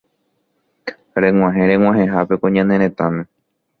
[1.21, 3.23] reg̃uahẽ reg̃uahẽhápe ko ñane retãme